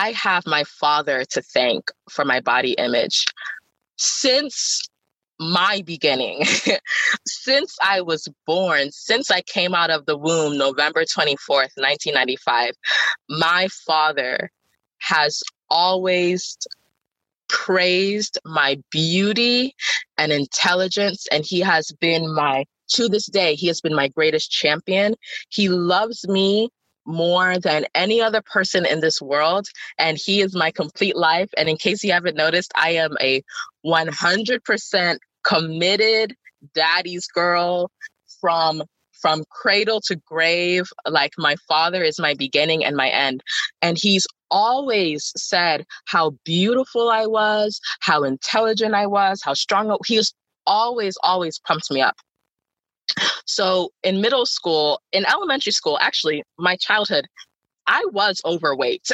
[0.00, 3.26] I have my father to thank for my body image.
[3.98, 4.88] Since
[5.38, 6.42] my beginning,
[7.26, 12.70] since I was born, since I came out of the womb November 24th, 1995,
[13.28, 14.50] my father
[15.00, 16.56] has always
[17.50, 19.74] praised my beauty
[20.16, 24.50] and intelligence, and he has been my, to this day, he has been my greatest
[24.50, 25.14] champion.
[25.50, 26.70] He loves me
[27.10, 29.68] more than any other person in this world,
[29.98, 31.50] and he is my complete life.
[31.56, 33.42] And in case you haven't noticed, I am a
[33.84, 36.34] 100% committed
[36.74, 37.90] daddy's girl
[38.40, 38.82] from
[39.22, 43.42] from cradle to grave like my father is my beginning and my end
[43.82, 49.96] and he's always said how beautiful I was, how intelligent I was, how strong.
[50.06, 50.20] He
[50.66, 52.16] always, always pumped me up.
[53.46, 57.26] So in middle school, in elementary school, actually, my childhood,
[57.86, 59.08] I was overweight.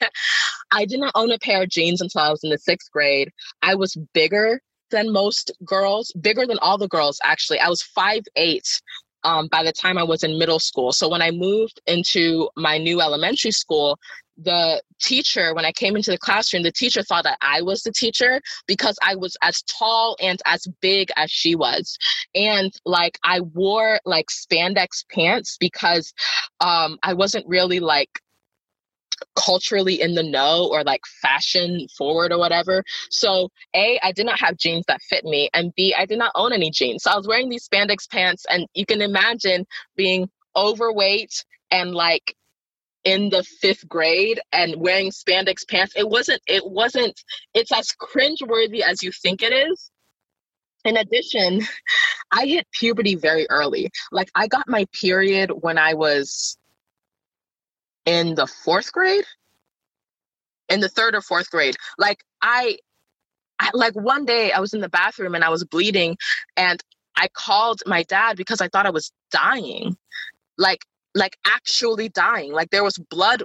[0.70, 3.30] I did not own a pair of jeans until I was in the sixth grade.
[3.62, 7.58] I was bigger than most girls, bigger than all the girls, actually.
[7.58, 8.80] I was five eight
[9.26, 10.92] um, by the time I was in middle school.
[10.92, 13.98] So when I moved into my new elementary school,
[14.38, 17.92] the teacher, when I came into the classroom, the teacher thought that I was the
[17.92, 21.98] teacher because I was as tall and as big as she was.
[22.34, 26.12] And like I wore like spandex pants because
[26.60, 28.20] um, I wasn't really like
[29.34, 32.84] culturally in the know or like fashion forward or whatever.
[33.10, 36.32] So, A, I did not have jeans that fit me, and B, I did not
[36.34, 37.04] own any jeans.
[37.04, 42.34] So I was wearing these spandex pants, and you can imagine being overweight and like
[43.04, 45.94] in the fifth grade and wearing spandex pants.
[45.96, 47.22] It wasn't, it wasn't,
[47.54, 49.90] it's as cringeworthy as you think it is.
[50.84, 51.62] In addition,
[52.32, 53.90] I hit puberty very early.
[54.10, 56.58] Like I got my period when I was
[58.06, 59.24] in the fourth grade,
[60.68, 61.76] in the third or fourth grade.
[61.98, 62.78] Like I,
[63.60, 66.16] I like one day I was in the bathroom and I was bleeding
[66.56, 66.80] and
[67.16, 69.96] I called my dad because I thought I was dying.
[70.56, 70.84] Like
[71.14, 72.52] like actually dying.
[72.52, 73.42] Like there was blood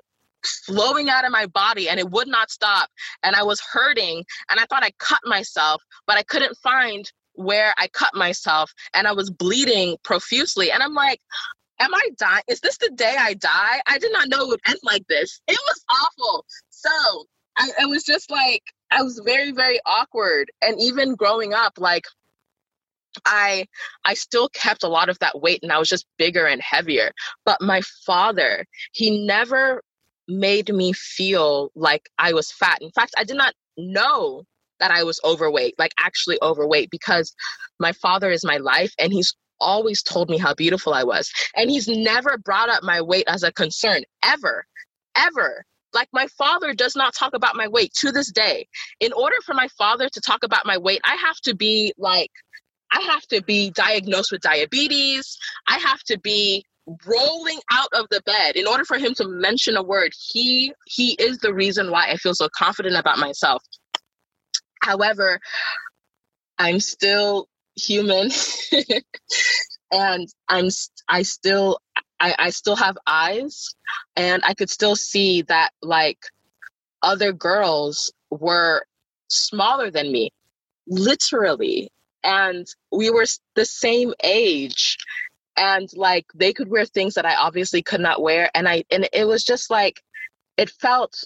[0.65, 2.89] flowing out of my body and it would not stop.
[3.23, 7.73] And I was hurting and I thought I cut myself, but I couldn't find where
[7.77, 10.71] I cut myself and I was bleeding profusely.
[10.71, 11.21] And I'm like,
[11.81, 12.43] am I dying?
[12.47, 13.81] Is this the day I die?
[13.87, 15.41] I did not know it would end like this.
[15.47, 16.45] It was awful.
[16.69, 17.25] So
[17.57, 20.51] I, it was just like, I was very, very awkward.
[20.61, 22.05] And even growing up, like
[23.25, 23.65] I
[24.05, 27.11] I still kept a lot of that weight and I was just bigger and heavier.
[27.45, 29.81] But my father, he never
[30.27, 32.79] made me feel like I was fat.
[32.81, 34.43] In fact, I did not know
[34.79, 37.33] that I was overweight, like actually overweight because
[37.79, 41.31] my father is my life and he's always told me how beautiful I was.
[41.55, 44.65] And he's never brought up my weight as a concern ever.
[45.15, 45.63] Ever.
[45.93, 48.67] Like my father does not talk about my weight to this day.
[48.99, 52.31] In order for my father to talk about my weight, I have to be like
[52.93, 55.37] I have to be diagnosed with diabetes.
[55.67, 56.65] I have to be
[57.05, 60.11] rolling out of the bed in order for him to mention a word.
[60.17, 63.63] He he is the reason why I feel so confident about myself.
[64.81, 65.39] However,
[66.57, 68.31] I'm still human.
[69.93, 70.69] And I'm
[71.09, 71.79] I still
[72.19, 73.75] I, I still have eyes
[74.15, 76.19] and I could still see that like
[77.01, 78.85] other girls were
[79.27, 80.31] smaller than me
[80.87, 81.91] literally.
[82.23, 84.97] And we were the same age.
[85.57, 88.49] And like they could wear things that I obviously could not wear.
[88.55, 90.01] And I and it was just like
[90.57, 91.23] it felt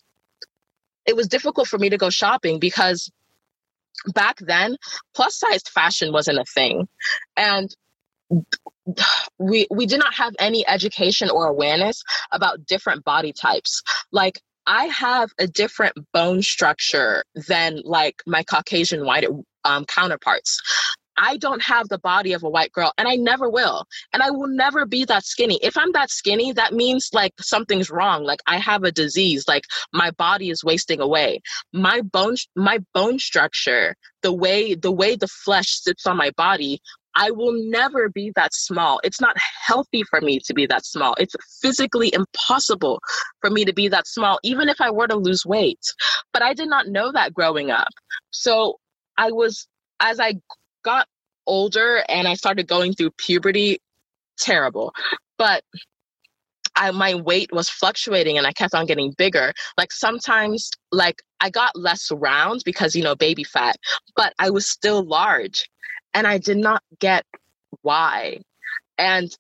[1.06, 3.12] it was difficult for me to go shopping because
[4.14, 4.78] back then
[5.14, 6.88] plus sized fashion wasn't a thing
[7.38, 7.76] and
[9.40, 14.86] we we did not have any education or awareness about different body types like I
[14.86, 19.26] have a different bone structure than like my Caucasian white
[19.64, 20.62] um, counterparts.
[21.18, 23.86] I don't have the body of a white girl and I never will.
[24.14, 25.60] And I will never be that skinny.
[25.62, 28.24] If I'm that skinny, that means like something's wrong.
[28.24, 31.42] Like I have a disease, like my body is wasting away.
[31.74, 36.82] My bone my bone structure, the way the way the flesh sits on my body,
[37.16, 39.00] I will never be that small.
[39.04, 41.16] It's not healthy for me to be that small.
[41.18, 43.00] It's physically impossible
[43.42, 45.80] for me to be that small, even if I were to lose weight.
[46.34, 47.88] But I did not know that growing up.
[48.32, 48.80] So
[49.18, 49.68] I was,
[50.02, 50.36] as I
[50.86, 51.08] got
[51.46, 53.80] older and I started going through puberty,
[54.40, 54.94] terrible.
[55.38, 55.64] But
[56.78, 59.54] I, my weight was fluctuating and I kept on getting bigger.
[59.78, 63.78] Like sometimes, like I got less round because, you know, baby fat,
[64.16, 65.68] but I was still large
[66.14, 67.26] and I did not get
[67.82, 68.42] why.
[68.98, 69.36] And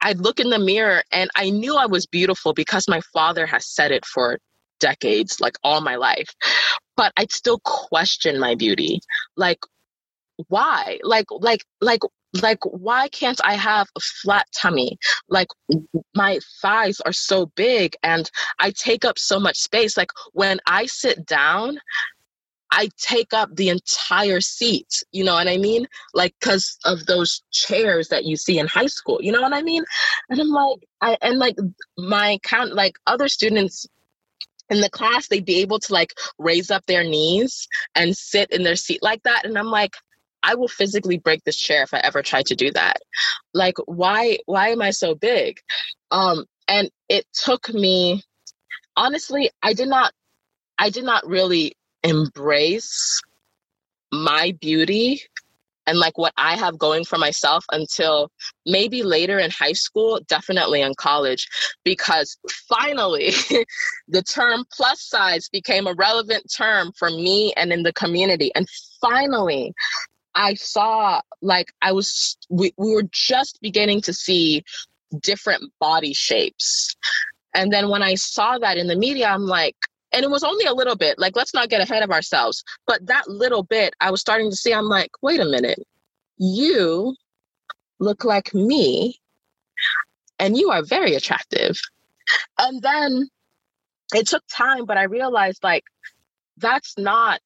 [0.00, 3.66] I'd look in the mirror and I knew I was beautiful because my father has
[3.66, 4.38] said it for
[4.78, 6.28] decades, like all my life.
[6.96, 9.00] But I'd still question my beauty.
[9.36, 9.58] Like,
[10.48, 10.98] why?
[11.02, 12.00] Like, like, like,
[12.42, 14.98] like, why can't I have a flat tummy?
[15.28, 15.48] Like,
[16.14, 19.96] my thighs are so big and I take up so much space.
[19.96, 21.78] Like, when I sit down,
[22.70, 25.02] I take up the entire seat.
[25.10, 25.86] You know what I mean?
[26.12, 29.18] Like, because of those chairs that you see in high school.
[29.22, 29.84] You know what I mean?
[30.28, 31.56] And I'm like, I, and like
[31.96, 33.86] my count, like other students
[34.68, 38.64] in the class, they'd be able to like raise up their knees and sit in
[38.64, 39.46] their seat like that.
[39.46, 39.94] And I'm like,
[40.42, 42.98] I will physically break this chair if I ever try to do that.
[43.54, 45.60] Like, why, why am I so big?
[46.10, 48.22] Um, and it took me,
[48.96, 50.12] honestly, I did not,
[50.78, 53.20] I did not really embrace
[54.12, 55.22] my beauty
[55.88, 58.30] and like what I have going for myself until
[58.66, 61.48] maybe later in high school, definitely in college,
[61.82, 62.36] because
[62.68, 63.30] finally
[64.08, 68.52] the term plus size became a relevant term for me and in the community.
[68.54, 68.68] And
[69.00, 69.72] finally,
[70.38, 74.62] I saw like I was, we, we were just beginning to see
[75.20, 76.96] different body shapes.
[77.54, 79.74] And then when I saw that in the media, I'm like,
[80.12, 82.64] and it was only a little bit like let's not get ahead of ourselves.
[82.86, 85.80] But that little bit i was starting to see i'm like wait a minute.
[86.38, 87.14] You
[87.98, 89.18] look like me
[90.38, 91.78] and you are very attractive.
[92.58, 93.28] And then
[94.14, 95.84] it took time but i realized like
[96.56, 97.40] that's not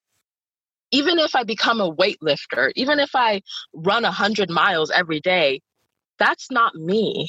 [0.93, 3.41] even if i become a weightlifter even if i
[3.75, 5.61] run 100 miles every day
[6.19, 7.27] that's not me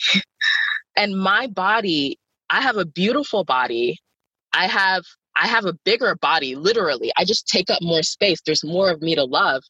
[0.97, 2.19] and my body
[2.51, 3.99] i have a beautiful body
[4.55, 5.05] i have
[5.37, 7.13] I have a bigger body, literally.
[7.17, 8.41] I just take up more space.
[8.47, 9.63] There's more of me to love.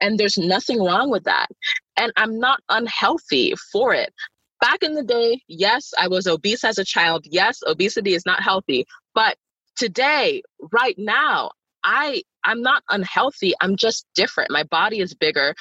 [0.00, 1.48] And there's nothing wrong with that.
[1.96, 4.12] And I'm not unhealthy for it.
[4.60, 7.24] Back in the day, yes, I was obese as a child.
[7.30, 8.86] Yes, obesity is not healthy.
[9.14, 9.36] But
[9.76, 11.52] today, right now,
[11.86, 13.54] I I'm not unhealthy.
[13.62, 14.50] I'm just different.
[14.50, 15.54] My body is bigger,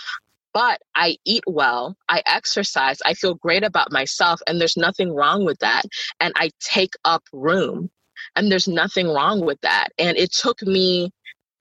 [0.54, 5.46] but I eat well, I exercise, I feel great about myself, and there's nothing wrong
[5.46, 5.84] with that.
[6.20, 7.90] And I take up room.
[8.38, 9.90] And there's nothing wrong with that.
[10.00, 11.12] And it took me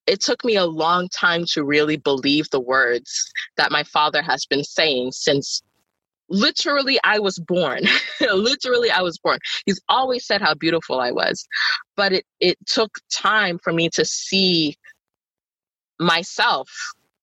[0.06, 4.46] it took me a long time to really believe the words that my father has
[4.46, 5.62] been saying since
[6.34, 7.82] literally I was born.
[8.20, 9.38] literally I was born.
[9.66, 11.46] He's always said how beautiful I was.
[11.96, 14.76] But it it took time for me to see
[15.98, 16.68] myself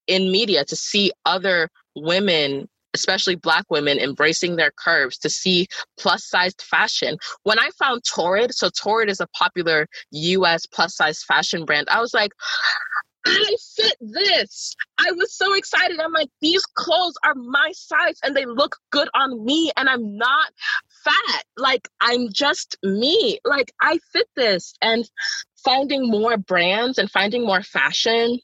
[0.07, 5.67] in media to see other women especially black women embracing their curves to see
[5.97, 7.17] plus sized fashion.
[7.43, 12.01] When I found Torrid, so Torrid is a popular US plus size fashion brand, I
[12.01, 12.31] was like,
[13.25, 14.75] I fit this.
[14.97, 15.99] I was so excited.
[15.99, 20.17] I'm like, these clothes are my size and they look good on me, and I'm
[20.17, 20.51] not
[21.03, 21.43] fat.
[21.57, 23.39] Like, I'm just me.
[23.45, 24.73] Like, I fit this.
[24.81, 25.09] And
[25.63, 28.39] finding more brands and finding more fashion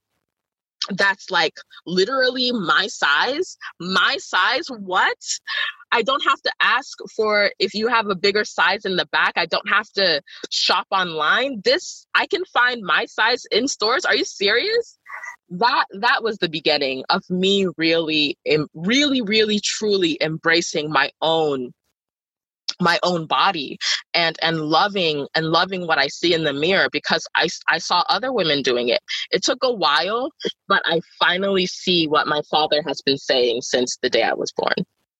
[0.89, 1.55] that's like
[1.85, 3.57] literally my size.
[3.79, 5.17] My size, what?
[5.91, 9.33] I don't have to ask for if you have a bigger size in the back.
[9.35, 11.61] I don't have to shop online.
[11.63, 14.05] This I can find my size in stores.
[14.05, 14.97] Are you serious?
[15.49, 18.37] That that was the beginning of me really
[18.73, 21.73] really really truly embracing my own
[22.81, 23.77] my own body
[24.13, 28.03] and and loving and loving what i see in the mirror because i i saw
[28.09, 29.01] other women doing it.
[29.31, 30.31] It took a while
[30.67, 34.51] but i finally see what my father has been saying since the day i was
[34.55, 34.75] born